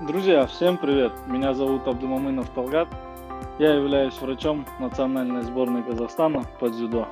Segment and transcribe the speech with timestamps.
[0.00, 1.12] Друзья, всем привет!
[1.28, 2.88] Меня зовут Абдумамынов Талгат.
[3.60, 7.06] Я являюсь врачом национальной сборной Казахстана по дзюдо.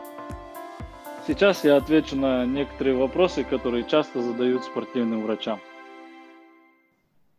[1.25, 5.61] Сейчас я отвечу на некоторые вопросы, которые часто задают спортивным врачам.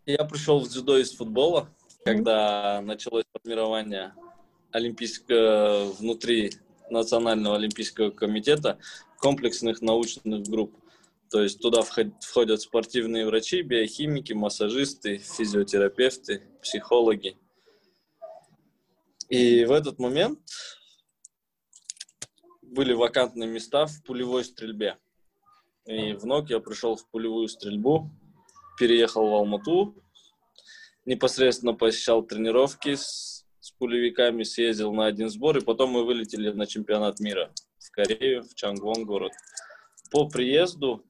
[0.06, 1.68] Я пришел в дзюдо из футбола,
[2.05, 4.14] когда началось формирование
[4.71, 6.54] олимпийского внутри
[6.89, 8.78] Национального олимпийского комитета
[9.18, 10.73] комплексных научных групп.
[11.34, 17.39] То есть туда входят спортивные врачи, биохимики, массажисты, физиотерапевты, психологи.
[19.29, 20.39] И в этот момент
[22.61, 25.00] были вакантные места в пулевой стрельбе.
[25.88, 28.11] И в НОК я пришел в пулевую стрельбу,
[28.77, 29.96] переехал в Алмату,
[31.05, 36.67] непосредственно посещал тренировки с, с пулевиками, съездил на один сбор, и потом мы вылетели на
[36.67, 39.31] чемпионат мира в Корею, в Чангвон город.
[40.11, 41.03] По приезду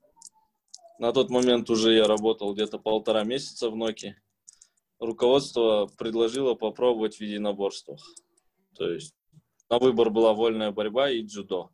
[1.04, 4.22] на тот момент уже я работал где-то полтора месяца в Ноке.
[5.00, 8.00] Руководство предложило попробовать в единоборствах.
[8.74, 9.14] То есть
[9.70, 11.72] на выбор была вольная борьба и дзюдо.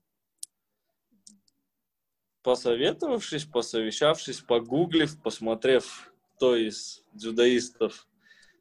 [2.42, 8.08] Посоветовавшись, посовещавшись, погуглив, посмотрев, кто из дзюдоистов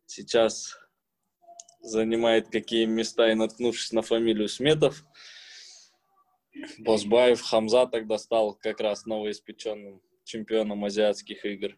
[0.04, 0.76] сейчас
[1.80, 5.02] занимает какие места и наткнувшись на фамилию Сметов,
[6.76, 11.76] Босбаев Хамза тогда стал как раз новоиспеченным чемпионом азиатских игр.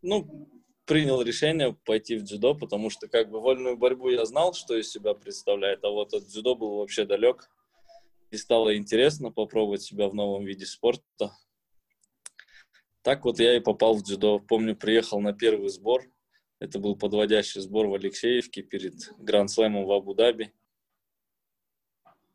[0.00, 0.48] Ну,
[0.86, 4.90] принял решение пойти в дзюдо, потому что как бы вольную борьбу я знал, что из
[4.90, 7.50] себя представляет, а вот от дзюдо был вообще далек.
[8.30, 11.32] И стало интересно попробовать себя в новом виде спорта.
[13.02, 14.38] Так вот я и попал в дзюдо.
[14.38, 16.04] Помню, приехал на первый сбор.
[16.60, 20.52] Это был подводящий сбор в Алексеевке перед Гранд-слэмом в Абу-Даби.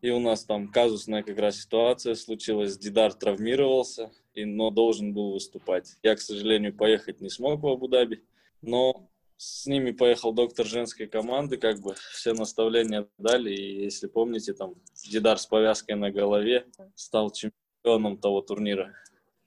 [0.01, 2.77] И у нас там казусная как раз ситуация случилась.
[2.77, 5.97] Дидар травмировался, и, но должен был выступать.
[6.03, 8.23] Я, к сожалению, поехать не смог в Абу-Даби,
[8.61, 14.53] но с ними поехал доктор женской команды, как бы все наставления дали, и если помните,
[14.53, 14.75] там
[15.09, 18.93] Дидар с повязкой на голове стал чемпионом того турнира.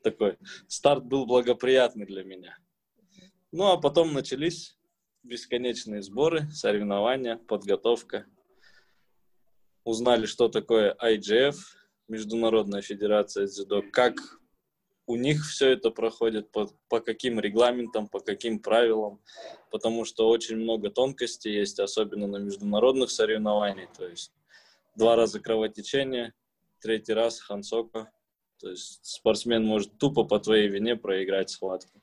[0.03, 0.37] Такой
[0.69, 2.59] старт был благоприятный для меня.
[3.53, 4.79] Ну, а потом начались
[5.23, 8.27] бесконечные сборы, соревнования, подготовка–
[9.87, 11.55] узнали, что такое IGF,
[12.09, 14.17] Международная Федерация Дзюдо, как
[15.07, 19.21] у них все это проходит, по, по каким регламентам, по каким правилам,
[19.71, 24.33] потому что очень много тонкостей есть, особенно на международных соревнованиях, то есть
[24.97, 26.35] два раза кровотечение,
[26.81, 28.11] третий раз хансока,
[28.59, 32.03] то есть спортсмен может тупо по твоей вине проиграть схватку.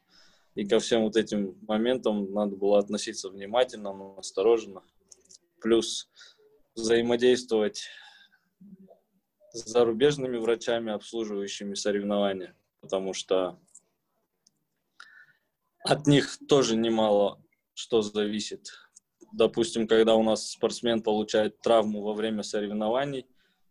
[0.55, 4.83] И ко всем вот этим моментам надо было относиться внимательно, но осторожно.
[5.59, 6.09] Плюс
[6.75, 7.87] взаимодействовать
[9.51, 13.57] с зарубежными врачами, обслуживающими соревнования, потому что
[15.79, 17.41] от них тоже немало
[17.73, 18.71] что зависит.
[19.31, 23.25] Допустим, когда у нас спортсмен получает травму во время соревнований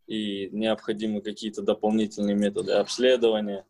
[0.09, 3.65] и необходимы какие-то дополнительные методы обследования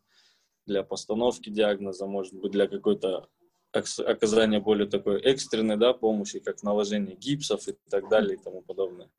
[0.65, 3.29] для постановки диагноза, может быть, для какой-то
[3.71, 9.11] оказания более такой экстренной да, помощи, как наложение гипсов и так далее и тому подобное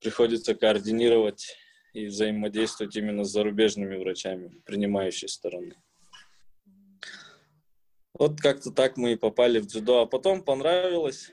[0.00, 1.56] приходится координировать
[1.92, 5.76] и взаимодействовать именно с зарубежными врачами, принимающей стороны.
[8.14, 10.02] Вот как-то так мы и попали в дзюдо.
[10.02, 11.30] А потом понравилось,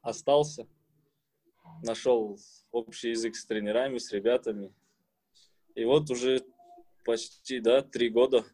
[0.00, 0.66] остался,
[1.82, 2.38] нашел
[2.70, 4.72] общий язык с тренерами, с ребятами.
[5.74, 6.42] И вот уже
[7.04, 8.46] почти, да, три года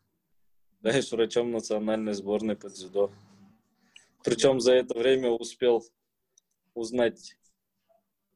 [0.83, 3.13] являюсь врачом национальной сборной по дзюдо.
[4.25, 5.85] Причем за это время успел
[6.75, 7.37] узнать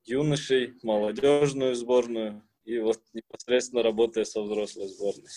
[0.04, 5.30] юношей, молодежную сборную и вот непосредственно работая со взрослой сборной.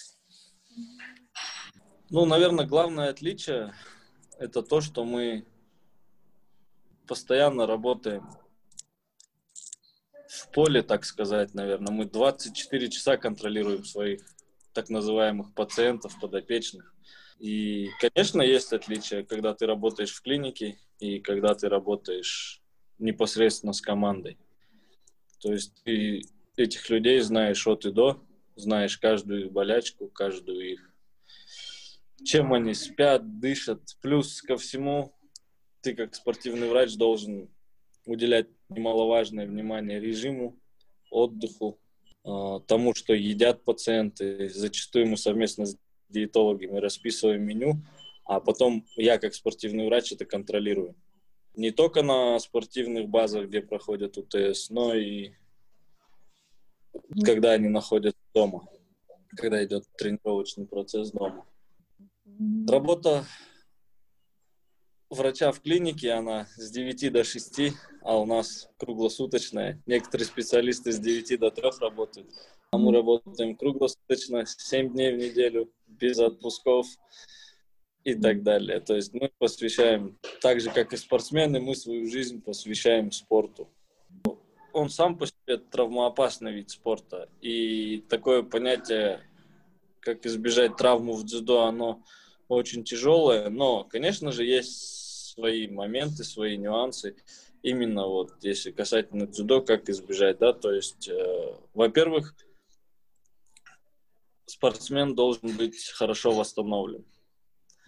[2.10, 3.74] Ну, наверное, главное отличие–
[4.40, 5.46] это то, что мы
[7.08, 8.28] постоянно работаем
[10.28, 11.94] в поле, так сказать, наверное.
[11.94, 14.22] Мы 24 часа контролируем своих
[14.74, 16.96] так называемых пациентов, подопечных.
[17.38, 22.62] И, конечно, есть отличие, когда ты работаешь в клинике и когда ты работаешь
[22.98, 24.40] непосредственно с командой.
[25.40, 26.22] То есть ты
[26.60, 28.22] этих людей знаешь от и до,
[28.56, 30.90] знаешь каждую их болячку, каждую их
[32.24, 33.82] чем они спят, дышат.
[34.02, 35.14] Плюс ко всему,
[35.82, 37.50] ты как спортивный врач должен
[38.06, 40.60] уделять немаловажное внимание режиму,
[41.10, 41.80] отдыху,
[42.24, 44.50] а, тому, что едят пациенты.
[44.50, 45.78] Зачастую мы совместно с
[46.10, 47.82] диетологами расписываем меню,
[48.26, 50.96] а потом я как спортивный врач это контролирую
[51.56, 55.32] не только на спортивных базах, где проходят УТС, но и
[57.24, 58.68] когда они находятся дома,
[59.36, 61.46] когда идет тренировочный процесс дома.
[62.68, 63.26] Работа
[65.10, 69.82] врача в клинике, она с 9 до 6, а у нас круглосуточная.
[69.86, 72.32] Некоторые специалисты с 9 до 3 работают.
[72.72, 76.86] А мы работаем круглосуточно, 7 дней в неделю, без отпусков
[78.04, 78.80] и так далее.
[78.80, 83.70] То есть мы посвящаем, так же как и спортсмены, мы свою жизнь посвящаем спорту.
[84.74, 87.30] Он сам по себе травмоопасный вид спорта.
[87.42, 89.22] И такое понятие,
[90.00, 92.04] как избежать травму в дзюдо, оно
[92.48, 93.50] очень тяжелое.
[93.50, 97.16] Но, конечно же, есть свои моменты, свои нюансы.
[97.62, 102.36] Именно вот, если касательно дзюдо, как избежать, да, то есть, э, во-первых,
[104.46, 107.06] спортсмен должен быть хорошо восстановлен.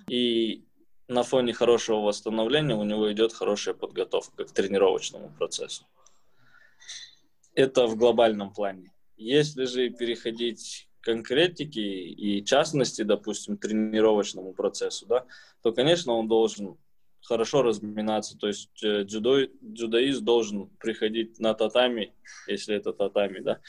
[0.10, 0.66] И
[1.08, 5.86] на фоне хорошего восстановления у него идет хорошая подготовка к тренировочному процессу.
[7.54, 8.92] Это в глобальном плане.
[9.18, 15.26] Если же переходить к конкретике и частности, допустим, тренировочному процессу, да,
[15.62, 16.78] то, конечно, он должен
[17.22, 18.38] хорошо разминаться.
[18.38, 22.14] То есть э, дзюдо, дзюдоист должен приходить на татами,
[22.48, 23.60] если это татами, да,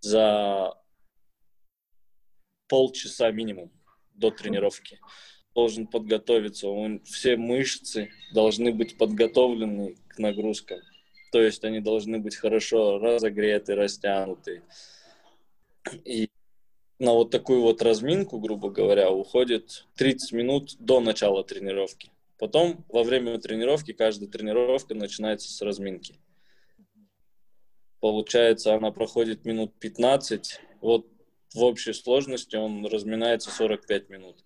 [0.00, 0.74] за
[2.68, 3.72] полчаса минимум
[4.14, 5.00] до тренировки.
[5.54, 10.80] Должен подготовиться, он, все мышцы должны быть подготовлены к нагрузкам.
[11.34, 14.62] То есть они должны быть хорошо разогреты, растянуты.
[16.04, 16.30] И
[17.00, 22.12] на вот такую вот разминку, грубо говоря, уходит 30 минут до начала тренировки.
[22.38, 26.20] Потом во время тренировки каждая тренировка начинается с разминки.
[27.98, 30.60] Получается, она проходит минут 15.
[30.82, 31.08] Вот
[31.52, 34.44] в общей сложности он разминается 45 минут.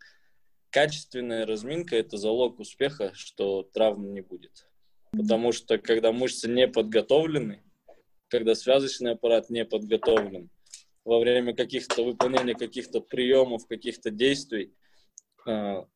[0.70, 4.68] Качественная разминка– это залог успеха, что травм не будет.
[5.10, 7.62] Потому что когда мышцы не подготовлены,
[8.28, 10.50] когда связочный аппарат не подготовлен,
[11.04, 14.74] во время каких-то выполнения каких-то приемов, каких-то действий,
[15.46, 15.86] а,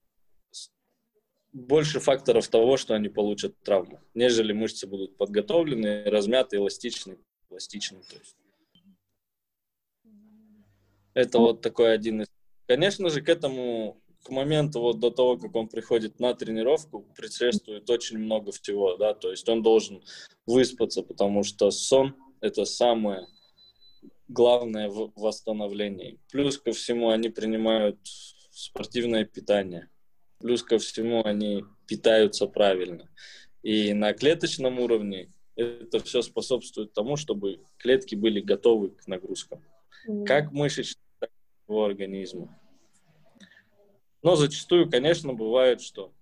[1.52, 7.18] больше факторов того, что они получат травму, нежели мышцы будут подготовлены, размяты, эластичны,
[7.48, 8.00] пластичны.
[8.08, 8.36] То есть.
[11.14, 12.28] Это вот такой один из...
[12.66, 17.88] Конечно же, к этому, к моменту вот до того, как он приходит на тренировку, предшествует
[17.90, 20.02] очень много всего, да, то есть он должен
[20.46, 23.26] выспаться, потому что сон– это самое
[24.28, 26.18] главное в восстановлении.
[26.30, 27.98] Плюс ко всему они принимают
[28.50, 29.88] спортивное питание.
[30.38, 33.08] Плюс ко всему они питаются правильно.
[33.62, 39.62] И на клеточном уровне это все способствует тому, чтобы клетки были готовы к нагрузкам.
[40.26, 41.30] Как мышечные, так
[41.68, 42.58] и организма.
[44.22, 46.12] Но зачастую, конечно, бывает, что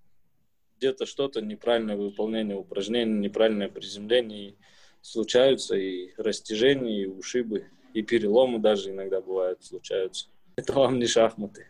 [0.79, 4.57] где-то что-то, неправильное выполнение упражнений, неправильное приземление,
[5.03, 10.29] случаются и растяжения, и ушибы, и переломы даже иногда бывают, случаются.
[10.57, 11.67] Это вам не шахматы.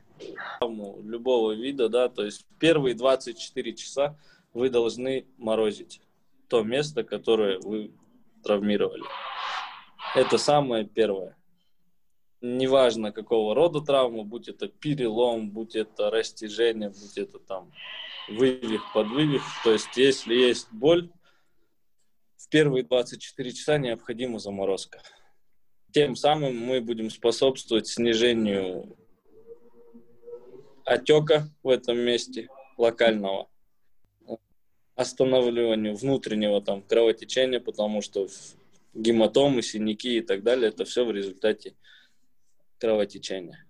[0.60, 4.18] Любого вида, да, то есть первые 24 часа
[4.52, 6.00] вы должны морозить
[6.48, 7.92] то место, которое вы
[8.42, 9.04] травмировали.
[10.14, 11.36] Это самое первое.
[12.40, 17.70] Неважно, какого рода травма, будь это перелом, будь это растяжение, будь это там
[18.28, 19.42] вывих, подвывих.
[19.62, 21.10] То есть, если есть боль,
[22.36, 25.02] в первые 24 часа необходима заморозка.
[25.92, 28.96] Тем самым мы будем способствовать снижению
[30.84, 32.48] отека в этом месте
[32.78, 33.48] локального,
[34.94, 38.28] останавливанию внутреннего там кровотечения, потому что
[38.94, 41.74] гематомы, синяки и так далее, это все в результате
[42.80, 43.66] кровотечения.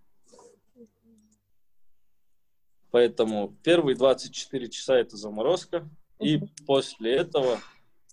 [2.91, 5.89] Поэтому первые 24 часа это заморозка,
[6.19, 7.61] и после этого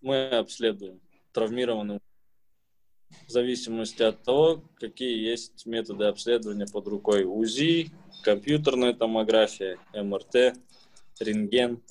[0.01, 1.01] мы обследуем
[1.31, 2.01] травмированную
[3.27, 7.23] в зависимости от того, какие есть методы обследования под рукой.
[7.23, 7.89] УЗИ,
[8.23, 10.57] компьютерная томография, МРТ,
[11.19, 11.81] рентген.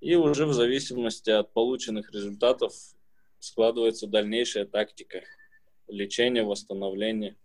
[0.00, 2.72] И уже в зависимости от полученных результатов
[3.38, 5.22] складывается дальнейшая тактика
[5.86, 7.36] лечения, восстановления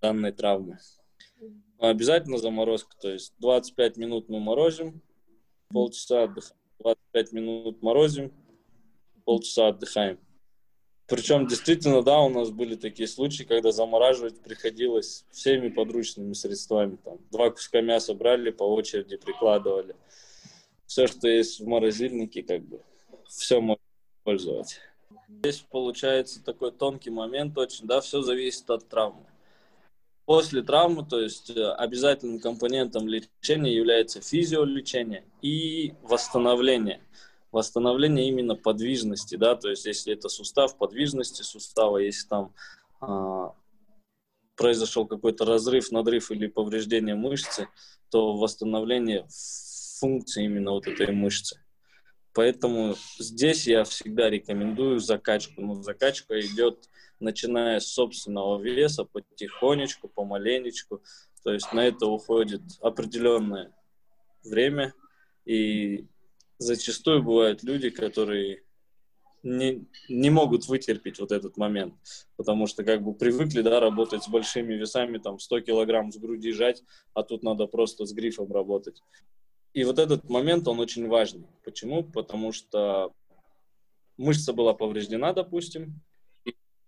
[0.00, 0.78] данной травмы.
[1.78, 5.02] Но обязательно заморозка, то есть 25 минут мы морозим,
[5.68, 8.32] полчаса отдыхаем, 25 минут морозим,
[9.24, 10.18] полчаса отдыхаем.
[11.06, 16.96] Причем действительно, да, у нас были такие случаи, когда замораживать приходилось всеми подручными средствами.
[16.96, 19.96] Там, два куска мяса брали, по очереди прикладывали.
[20.86, 22.80] Все, что есть в морозильнике, как бы,
[23.28, 23.82] все можно
[24.18, 24.80] использовать.
[25.28, 29.26] Здесь получается такой тонкий момент очень, да, все зависит от травмы.
[30.26, 37.00] После травмы, то есть э, обязательным компонентом лечения является физиолечение и восстановление–
[37.54, 42.52] восстановление именно подвижности, да, то есть если это сустав, подвижности сустава, если там
[43.00, 43.54] а,
[44.56, 47.68] произошел какой-то разрыв, надрыв или повреждение мышцы,
[48.10, 49.26] то восстановление
[50.00, 51.60] функции именно вот этой мышцы.
[52.34, 55.60] Поэтому здесь я всегда рекомендую закачку.
[55.60, 56.90] Но закачка идет
[57.24, 61.02] начиная с собственного веса, потихонечку, помаленечку.
[61.42, 63.74] То есть на это уходит определенное
[64.44, 64.94] время.
[65.44, 66.06] И
[66.58, 68.62] зачастую бывают люди, которые
[69.42, 71.94] не, не могут вытерпеть вот этот момент,
[72.36, 76.50] потому что как бы привыкли, да, работать с большими весами, там 100 килограмм с груди
[76.52, 79.02] жать, а тут надо просто с грифом работать.
[79.74, 81.46] И вот этот момент, он очень важный.
[81.64, 82.02] Почему?
[82.04, 83.12] Потому что
[84.16, 86.00] мышца была повреждена, допустим,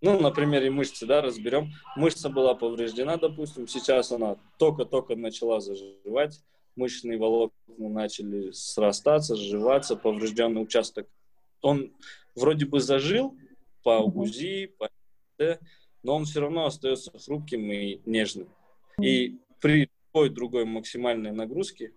[0.06, 1.72] ну, на примере мышцы, да, разберем.
[1.96, 6.40] Мышца была повреждена, допустим, сейчас она только-только начала заживать,
[6.76, 11.08] мышечные волокна начали срастаться, сживаться, поврежденный участок.
[11.60, 11.92] Он
[12.36, 13.36] вроде бы зажил
[13.82, 14.88] по УЗИ, по
[16.02, 18.48] но он все равно остается хрупким и нежным.
[19.00, 21.92] И при любой другой максимальной нагрузке,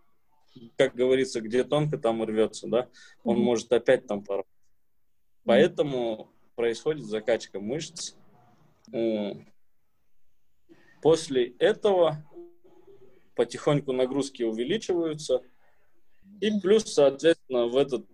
[0.78, 2.90] как говорится, где тонко, там рвется, да,
[3.24, 4.48] он может опять там порвать.
[5.46, 8.16] Поэтому происходит закачка мышц.
[11.02, 12.18] После этого
[13.34, 15.42] потихоньку нагрузки увеличиваются.
[16.42, 18.06] И плюс, соответственно, в этот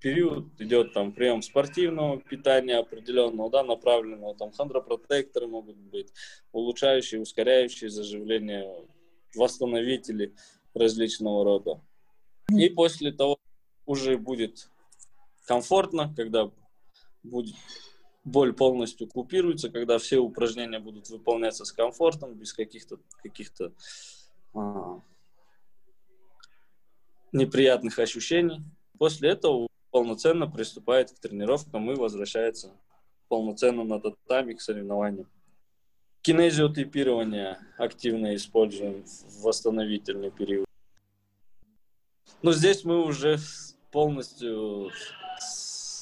[0.00, 6.14] период идет там прием спортивного питания определенного, да, направленного, там хондропротекторы могут быть,
[6.50, 8.86] улучшающие, ускоряющие заживление,
[9.34, 10.34] восстановители
[10.72, 11.82] различного рода.
[12.48, 13.38] И после того
[13.84, 14.70] уже будет
[15.44, 16.50] комфортно, когда
[17.22, 17.54] будет
[18.24, 23.72] боль полностью купируется, когда все упражнения будут выполняться с комфортом, без каких-то каких-то
[24.54, 25.00] а,
[27.32, 28.60] неприятных ощущений.
[28.98, 32.72] После этого полноценно приступает к тренировкам и возвращается
[33.28, 35.28] полноценно на татами к соревнованиям.
[36.22, 40.66] Кинезиотипирование активно используем в восстановительный период.
[42.42, 43.38] Но здесь мы уже
[43.90, 44.90] полностью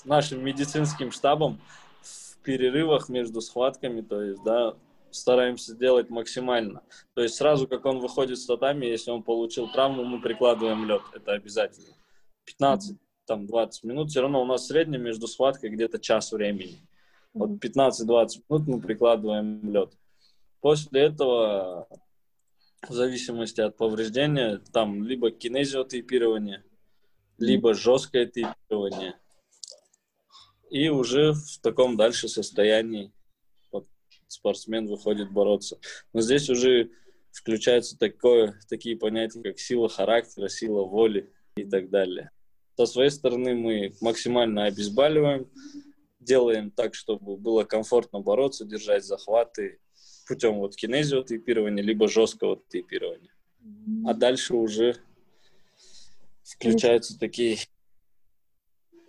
[0.01, 1.61] с нашим медицинским штабом
[2.01, 4.75] в перерывах между схватками, то есть, да,
[5.11, 6.83] стараемся делать максимально.
[7.13, 11.03] То есть сразу, как он выходит с татами, если он получил травму, мы прикладываем лед.
[11.13, 11.95] Это обязательно.
[12.47, 16.79] 15 там 20 минут, все равно у нас средний между схваткой где-то час времени.
[17.35, 19.93] Вот 15-20 минут мы прикладываем лед.
[20.63, 21.89] После этого,
[22.89, 26.65] в зависимости от повреждения, там либо кинезиотейпирование,
[27.37, 29.15] либо жесткое тейпирование.
[30.71, 33.13] И уже в таком дальше состоянии
[34.29, 35.79] спортсмен выходит бороться.
[36.13, 36.91] Но здесь уже
[37.33, 42.31] включаются такое, такие понятия, как сила характера, сила воли и так далее.
[42.77, 45.51] Со своей стороны мы максимально обезболиваем,
[46.21, 49.81] делаем так, чтобы было комфортно бороться, держать захваты
[50.27, 53.33] путем вот кинезиотейпирования, либо жесткого тейпирования.
[54.07, 54.97] А дальше уже
[56.45, 57.59] включаются такие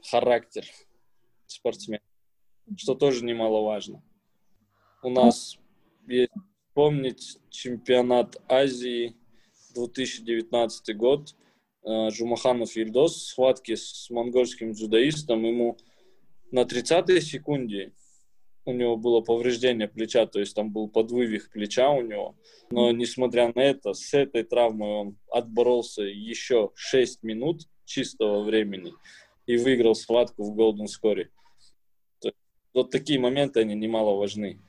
[0.09, 0.65] характер
[1.51, 2.01] спортсмена,
[2.77, 4.03] что тоже немаловажно.
[5.03, 5.57] У нас
[6.07, 6.31] есть
[6.73, 9.15] помнить чемпионат Азии
[9.73, 11.35] 2019 год–
[11.83, 15.43] Э, Жумаханов Ильдос схватки с монгольским дзюдоистом.
[15.43, 15.77] Ему
[16.51, 17.93] на 30-й секунде
[18.65, 22.35] у него было повреждение плеча, то есть там был подвывих плеча у него.
[22.69, 28.93] Но несмотря на это, с этой травмой он отборолся еще 6 минут чистого времени
[29.47, 31.27] и выиграл схватку в Golden Score.
[32.73, 34.59] Вот такие моменты, они немало важны.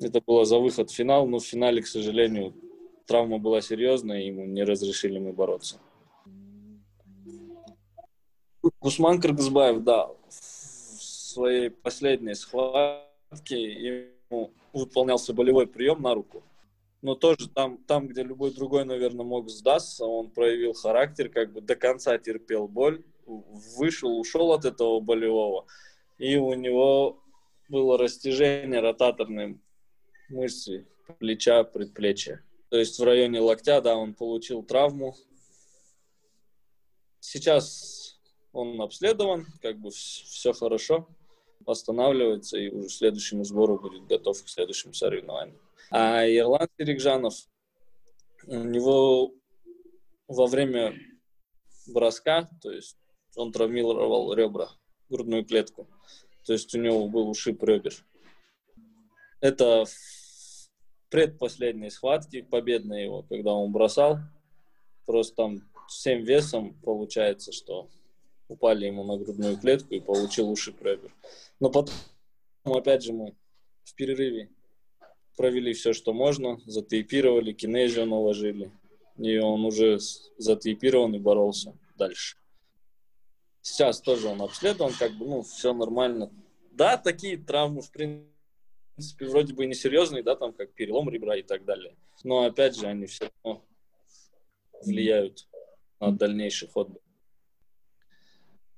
[0.00, 2.54] Это было за выход в финал, но в финале, к сожалению,
[3.06, 5.78] травма была серьезная, и ему не разрешили мы бороться.
[8.80, 13.56] Гусман Кыргызбаев, да, в своей последней схватке
[14.30, 16.42] ему выполнялся болевой прием на руку.
[17.00, 21.60] Но тоже там, там, где любой другой, наверное, мог сдаться, он проявил характер, как бы
[21.60, 25.66] до конца терпел боль, вышел, ушел от этого болевого,
[26.18, 27.22] и у него
[27.68, 29.60] было растяжение ротаторной
[30.28, 30.86] мышцы
[31.18, 32.44] плеча, предплечья.
[32.70, 35.14] То есть в районе локтя, да, он получил травму.
[37.20, 38.20] Сейчас
[38.52, 41.08] он обследован, как бы все хорошо,
[41.60, 45.58] восстанавливается и уже к следующему сбору будет готов к следующим соревнованиям.
[45.90, 47.34] А Ирланд Серикжанов,
[48.46, 49.34] у него
[50.28, 50.94] во время
[51.86, 52.96] броска, то есть
[53.36, 54.70] он травмировал ребра,
[55.12, 55.86] грудную клетку,
[56.44, 57.94] то есть у него был ушиб ребер.
[59.40, 59.84] Это
[61.10, 64.18] предпоследней схватки, победной его, когда он бросал,
[65.04, 67.88] просто там всем весом получается, что
[68.48, 71.14] упали ему на грудную клетку и получил уши препер.
[71.60, 71.94] Но потом,
[72.64, 73.34] опять же, мы
[73.84, 74.50] в перерыве
[75.36, 78.70] провели все, что можно, затейпировали, кинезию наложили,
[79.18, 79.98] И он уже
[80.38, 82.36] затейпирован и боролся дальше.
[83.62, 86.32] Сейчас тоже он обследован, как бы, ну, все нормально.
[86.72, 91.64] Да, такие травмы, в принципе, вроде бы несерьезные, да, там, как перелом ребра и так
[91.64, 91.96] далее.
[92.24, 93.64] Но, опять же, они все равно
[94.84, 95.48] влияют
[96.00, 96.90] на дальнейший ход.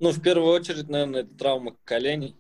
[0.00, 2.37] Ну, в первую очередь, наверное, это травма коленей.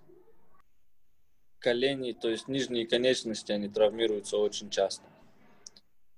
[1.60, 5.04] Коленей, то есть нижние конечности, они травмируются очень часто.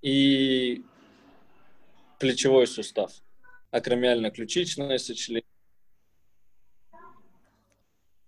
[0.02, 0.82] И
[2.18, 3.12] плечевой сустав,
[3.70, 5.55] акромиально-ключичное сочленение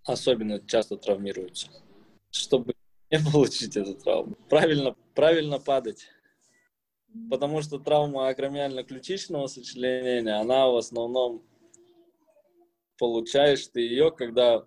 [0.09, 1.69] особенно часто травмируются.
[2.31, 2.75] Чтобы
[3.11, 6.09] не получить эту травму, правильно, правильно падать.
[7.31, 11.43] Потому что травма акромиально-ключичного сочленения, она в основном
[12.99, 14.67] получаешь ты ее, когда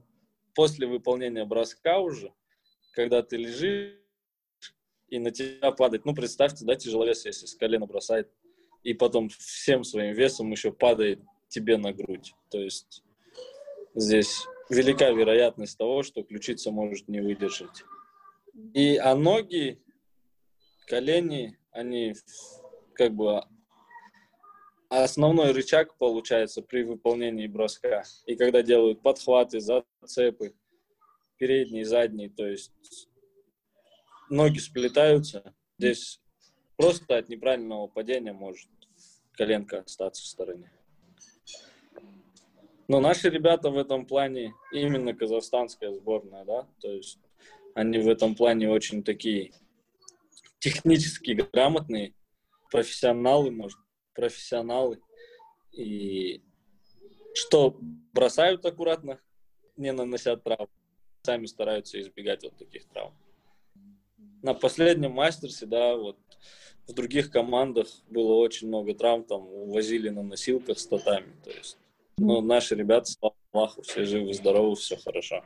[0.55, 2.33] после выполнения броска уже,
[2.93, 3.97] когда ты лежишь
[5.07, 8.31] и на тебя падает, ну представьте, да, тяжеловес, если с колена бросает,
[8.83, 12.33] и потом всем своим весом еще падает тебе на грудь.
[12.49, 13.03] То есть
[13.93, 17.83] здесь велика вероятность того, что ключица может не выдержать.
[18.73, 19.83] И а ноги,
[20.87, 22.15] колени, они
[22.93, 23.43] как бы
[24.89, 28.03] основной рычаг получается при выполнении броска.
[28.25, 30.55] И когда делают подхваты, зацепы,
[31.37, 33.09] передний, задний, то есть
[34.29, 36.21] ноги сплетаются, здесь
[36.77, 38.69] просто от неправильного падения может
[39.33, 40.71] коленка остаться в стороне.
[42.91, 47.19] Но наши ребята в этом плане, именно казахстанская сборная, да, то есть
[47.73, 49.53] они в этом плане очень такие
[50.59, 52.13] технически грамотные,
[52.69, 53.79] профессионалы, может,
[54.13, 54.99] профессионалы.
[55.71, 56.41] И
[57.33, 59.21] что бросают аккуратно,
[59.77, 60.67] не наносят травм,
[61.23, 63.15] сами стараются избегать вот таких травм.
[64.41, 66.17] На последнем мастерсе, да, вот
[66.89, 71.77] в других командах было очень много травм, там увозили на носилках с татами, то есть
[72.21, 75.43] ну, наши ребята, слава Аллаху, все живы, здоровы, все хорошо.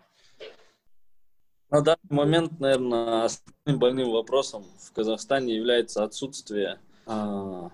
[1.70, 7.72] На данный момент, наверное, основным больным вопросом в Казахстане является отсутствие а,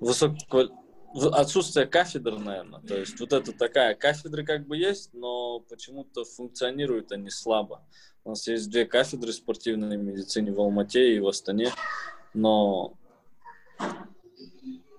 [0.00, 0.70] высокого
[1.32, 2.80] отсутствие кафедр, наверное.
[2.80, 7.84] То есть вот это такая кафедры как бы есть, но почему-то функционируют они слабо.
[8.24, 11.72] У нас есть две кафедры спортивной медицины в Алмате и в Астане,
[12.32, 12.94] но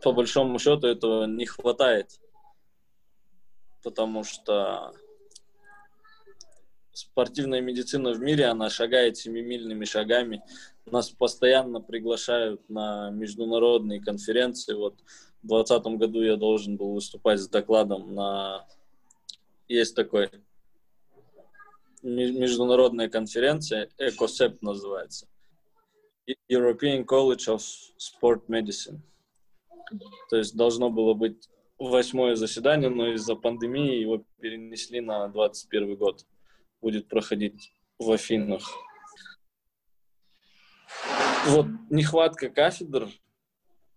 [0.03, 2.19] по большому счету этого не хватает,
[3.83, 4.93] потому что
[6.93, 10.43] спортивная медицина в мире, она шагает семимильными шагами.
[10.85, 14.73] Нас постоянно приглашают на международные конференции.
[14.73, 14.95] Вот
[15.43, 18.67] в 2020 году я должен был выступать с докладом на...
[19.67, 20.29] Есть такой
[22.03, 25.27] международная конференция, ECOSEP называется.
[26.49, 27.63] European College of
[27.97, 28.99] Sport Medicine.
[30.29, 36.25] То есть должно было быть восьмое заседание, но из-за пандемии его перенесли на 21 год.
[36.81, 38.63] Будет проходить в Афинах.
[41.47, 43.09] Вот нехватка кафедр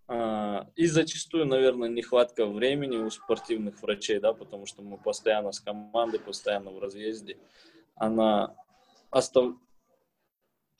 [0.07, 5.59] а, и зачастую, наверное, нехватка времени у спортивных врачей, да, потому что мы постоянно с
[5.59, 7.37] командой, постоянно в разъезде,
[7.95, 8.55] она
[9.09, 9.55] остав...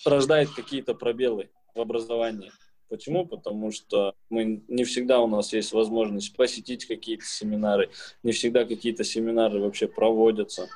[0.06, 2.51] рождает какие-то пробелы в образовании.
[2.88, 3.26] Почему?
[3.26, 7.89] Потому что мы не всегда у нас есть возможность посетить какие-то семинары,
[8.21, 10.69] не всегда какие-то семинары вообще проводятся.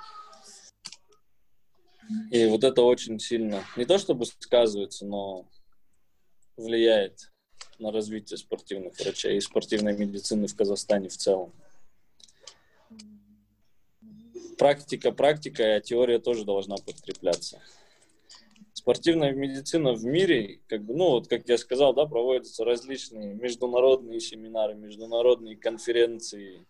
[2.31, 5.47] И вот это очень сильно, не то чтобы сказывается, но
[6.57, 7.31] влияет
[7.77, 11.53] на развитие спортивных врачей и спортивной медицины в Казахстане в целом.
[14.57, 17.61] Практика практика, а теория тоже должна подкрепляться
[18.79, 24.21] спортивная медицина в мире, как бы, ну, вот как я сказал, да, проводятся различные международные
[24.21, 26.65] семинары, международные конференции,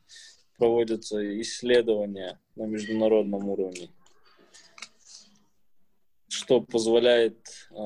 [0.57, 3.89] проводятся исследования на международном уровне,
[6.27, 7.83] что позволяет э,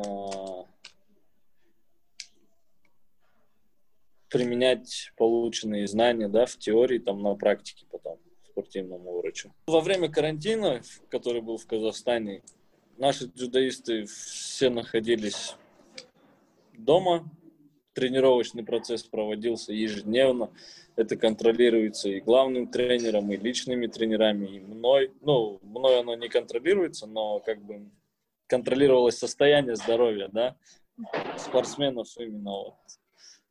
[4.29, 9.51] применять полученные знания, да, в теории, там, на практике потом спортивному врачу.
[9.67, 12.41] Во время карантина, который был в Казахстане,
[12.97, 15.55] наши дзюдоисты все находились
[16.73, 17.29] дома.
[17.93, 20.49] Тренировочный процесс проводился ежедневно.
[20.95, 25.11] Это контролируется и главным тренером, и личными тренерами, и мной.
[25.21, 27.89] Ну, мной оно не контролируется, но как бы
[28.47, 30.55] контролировалось состояние здоровья, да,
[31.37, 32.75] спортсменов именно вот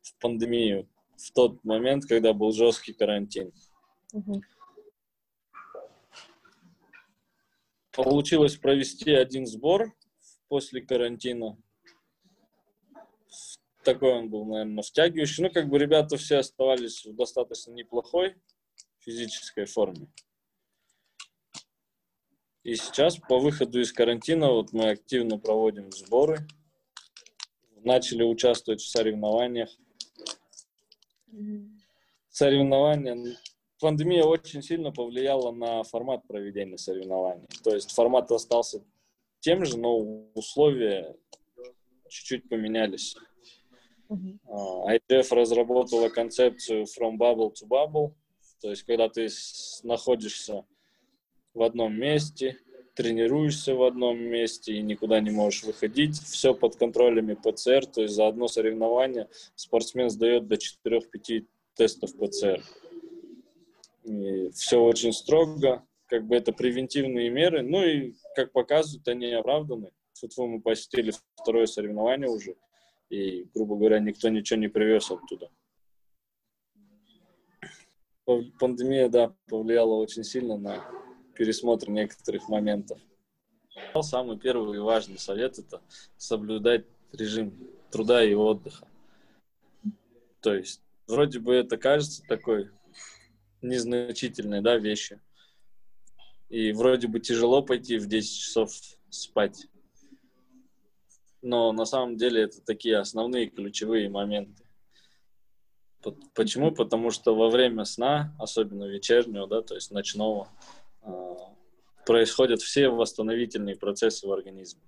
[0.01, 3.51] в пандемию, в тот момент, когда был жесткий карантин.
[4.13, 4.41] Угу.
[7.93, 9.95] Получилось провести один сбор
[10.47, 11.57] после карантина.
[13.83, 15.43] такой он был, наверное, втягивающий.
[15.43, 18.35] Ну, как бы ребята все оставались в достаточно неплохой
[18.99, 20.07] физической форме.
[22.63, 26.47] И сейчас по выходу из карантина вот мы активно проводим сборы,
[27.83, 29.69] начали участвовать в соревнованиях.
[32.29, 33.37] Соревнования.
[33.83, 37.45] Пандемия очень сильно повлияла на формат проведения соревнований.
[37.65, 38.81] То есть формат остался
[39.41, 39.97] тем же, но
[40.35, 41.17] условия
[42.07, 43.17] чуть-чуть поменялись.
[44.09, 45.31] Uh-huh.
[45.31, 48.13] Разработала концепцию from bubble to bubble,
[48.61, 49.27] то есть когда ты
[49.83, 50.63] находишься
[51.53, 52.57] в одном месте,
[52.95, 56.17] тренируешься в одном месте и никуда не можешь выходить.
[56.21, 62.63] Все под контролем ПЦР, то есть за одно соревнование спортсмен сдает до 4-5 тестов ПЦР.
[64.03, 69.91] И все очень строго, как бы это превентивные меры, ну и, как показывают, они оправданы.
[70.19, 72.55] Тут мы посетили второе соревнование уже,
[73.09, 75.49] и, грубо говоря, никто ничего не привез оттуда.
[78.59, 80.85] Пандемия, да, повлияла очень сильно на
[81.35, 82.99] пересмотр некоторых моментов.
[84.01, 85.81] Самый первый и важный совет– это
[86.17, 87.53] соблюдать режим
[87.91, 88.87] труда и отдыха.
[90.41, 92.69] То есть, вроде бы это кажется такой
[93.63, 95.21] незначительной да, вещью.
[96.49, 98.71] И вроде бы тяжело пойти в 10 часов
[99.09, 99.67] спать.
[101.41, 104.63] Но на самом деле это такие основные ключевые моменты.
[106.35, 106.71] Почему?
[106.71, 110.49] Потому что во время сна, особенно вечернего, да, то есть ночного,
[111.01, 111.35] а,
[112.05, 114.81] происходят все восстановительные процессы в организме.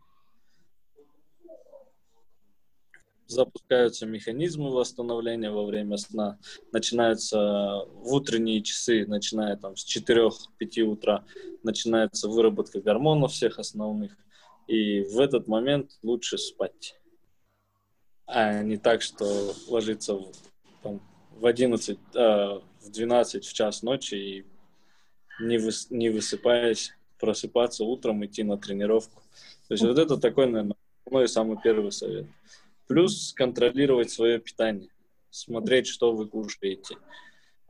[3.27, 6.37] Запускаются механизмы восстановления во время сна,
[6.71, 11.25] начинаются в утренние часы, начиная там с 4-5 утра,
[11.63, 14.15] начинается выработка гормонов всех основных,
[14.67, 16.99] и в этот момент лучше спать.
[18.27, 20.31] А не так, что ложиться в,
[20.83, 24.45] там, в 11, э, в 12 в час ночи и
[25.39, 29.21] не, выс, не высыпаясь, просыпаться утром, идти на тренировку.
[29.67, 30.75] То есть вот это такой, наверное,
[31.09, 32.25] мой самый первый совет.
[32.87, 34.89] Плюс контролировать свое питание,
[35.29, 36.97] смотреть, что вы кушаете,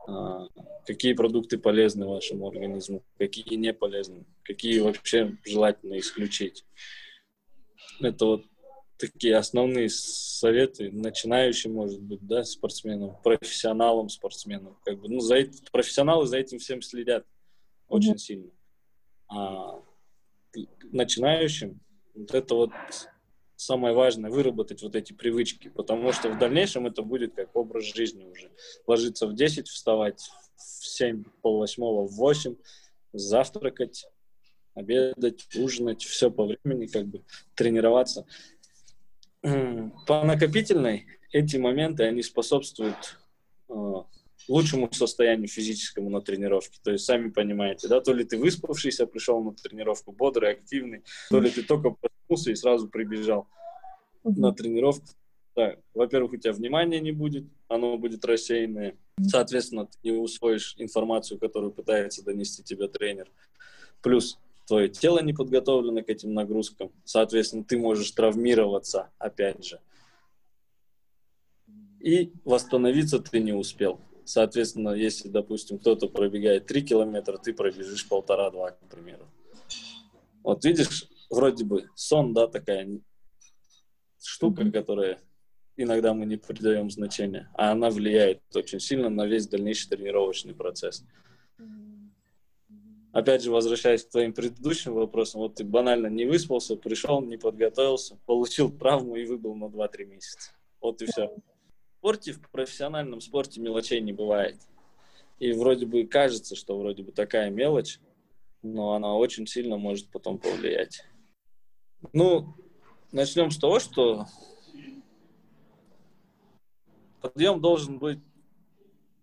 [0.06, 0.46] а,
[0.86, 6.64] какие продукты полезны вашему организму, какие не полезны, какие вообще желательно исключить.
[8.00, 8.44] Это вот
[8.98, 14.78] такие основные советы начинающим, может быть, да, спортсменам, профессионалам, спортсменам.
[14.84, 17.26] Как бы, ну, за это, профессионалы за этим всем следят
[17.88, 18.50] очень сильно.
[19.28, 19.82] А
[20.92, 21.80] начинающим
[22.14, 22.70] вот это вот
[23.56, 28.24] самое важное, выработать вот эти привычки, потому что в дальнейшем это будет как образ жизни
[28.24, 28.50] уже.
[28.86, 32.56] Ложиться в 10, вставать в 7, полвосьмого, в 8,
[33.12, 34.06] завтракать,
[34.74, 38.26] обедать, ужинать, все по времени, как бы тренироваться.
[39.42, 43.18] По накопительной эти моменты, они способствуют
[43.68, 44.06] а,
[44.48, 46.78] лучшему состоянию физическому на тренировке.
[46.82, 51.40] То есть, сами понимаете, да, то ли ты выспавшийся, пришел на тренировку бодрый, активный, то
[51.40, 53.48] ли ты только проснулся и сразу прибежал
[54.24, 55.06] на тренировку.
[55.54, 58.96] Да, во-первых, у тебя внимания не будет, оно будет рассеянное.
[59.22, 63.30] Соответственно, ты не усвоишь информацию, которую пытается донести тебе тренер.
[64.02, 66.92] Плюс твое тело не подготовлено к этим нагрузкам.
[67.04, 69.80] Соответственно, ты можешь травмироваться, опять же.
[72.00, 73.98] И восстановиться ты не успел.
[74.26, 79.24] Соответственно, если, допустим, кто-то пробегает 3 километра, ты пробежишь полтора-два, к примеру.
[80.42, 82.88] Вот видишь, вроде бы сон, да, такая
[84.20, 85.20] штука, которая
[85.76, 91.04] иногда мы не придаем значения, а она влияет очень сильно на весь дальнейший тренировочный процесс.
[93.12, 98.18] Опять же, возвращаясь к твоим предыдущим вопросам, вот ты банально не выспался, пришел, не подготовился,
[98.26, 100.50] получил травму и выбыл на 2-3 месяца.
[100.80, 101.32] Вот и все
[101.98, 104.56] спорте, в профессиональном спорте мелочей не бывает.
[105.38, 108.00] И вроде бы кажется, что вроде бы такая мелочь,
[108.62, 111.04] но она очень сильно может потом повлиять.
[112.12, 112.54] Ну,
[113.12, 114.26] начнем с того, что
[117.20, 118.20] подъем должен быть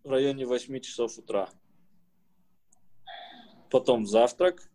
[0.04, 1.50] в районе 8 часов утра.
[3.72, 4.70] Потом завтрак,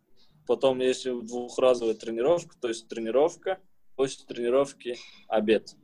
[0.45, 3.59] потом если двухразовая тренировка, то есть тренировка,
[3.95, 5.75] после тренировки обед.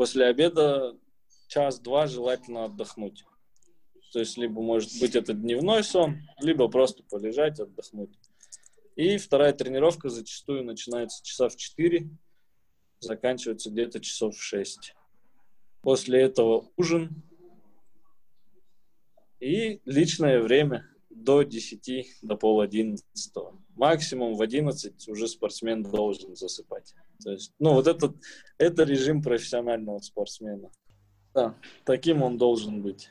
[0.00, 0.96] После обеда
[1.46, 3.26] час-два желательно отдохнуть.
[4.14, 8.18] То есть, либо, может быть, это дневной сон, либо просто полежать, отдохнуть.
[8.96, 12.08] И вторая тренировка зачастую начинается часа в 4,
[13.00, 14.94] заканчивается где-то часов в 6.
[15.82, 17.22] После этого ужин
[19.38, 23.62] и личное время до 10, до пол одиннадцатого.
[23.76, 26.94] Максимум в 11 уже спортсмен должен засыпать.
[27.20, 28.16] То есть, ну, вот этот,
[28.58, 30.70] это режим профессионального спортсмена.
[31.34, 31.54] Да,
[31.84, 33.10] таким он должен быть.